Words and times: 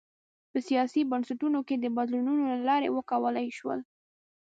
په 0.51 0.57
سیاسي 0.67 1.01
بنسټونو 1.11 1.59
کې 1.67 1.75
د 1.77 1.85
بدلونونو 1.97 2.43
له 2.53 2.57
لارې 2.69 2.89
وکولای 2.97 3.47
شول. 3.57 3.79